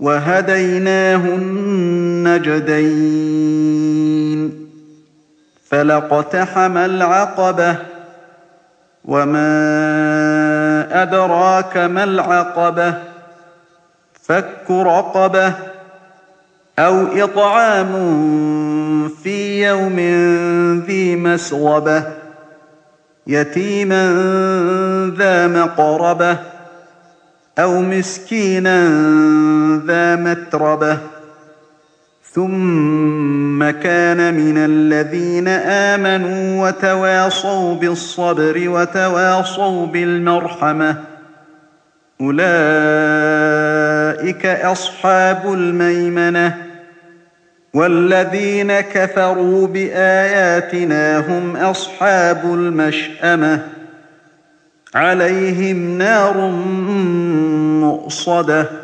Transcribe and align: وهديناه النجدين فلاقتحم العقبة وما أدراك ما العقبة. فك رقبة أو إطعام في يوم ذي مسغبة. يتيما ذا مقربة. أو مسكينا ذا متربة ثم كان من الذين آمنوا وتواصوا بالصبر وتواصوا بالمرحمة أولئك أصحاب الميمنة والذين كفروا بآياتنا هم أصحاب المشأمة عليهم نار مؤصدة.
وهديناه 0.00 1.16
النجدين 1.16 2.70
فلاقتحم 5.68 6.76
العقبة 6.76 7.76
وما 9.04 9.52
أدراك 11.02 11.76
ما 11.76 12.04
العقبة. 12.04 12.94
فك 14.22 14.70
رقبة 14.70 15.52
أو 16.78 17.06
إطعام 17.06 17.92
في 19.22 19.66
يوم 19.66 19.96
ذي 20.86 21.16
مسغبة. 21.16 22.02
يتيما 23.26 24.04
ذا 25.16 25.46
مقربة. 25.46 26.36
أو 27.62 27.80
مسكينا 27.80 28.88
ذا 29.86 30.16
متربة 30.16 30.98
ثم 32.32 33.70
كان 33.70 34.34
من 34.34 34.58
الذين 34.58 35.48
آمنوا 35.48 36.68
وتواصوا 36.68 37.74
بالصبر 37.74 38.68
وتواصوا 38.68 39.86
بالمرحمة 39.86 40.96
أولئك 42.20 42.46
أصحاب 44.46 45.52
الميمنة 45.52 46.56
والذين 47.74 48.80
كفروا 48.80 49.66
بآياتنا 49.66 51.18
هم 51.18 51.56
أصحاب 51.56 52.44
المشأمة 52.44 53.79
عليهم 54.94 55.98
نار 55.98 56.36
مؤصدة. 57.80 58.79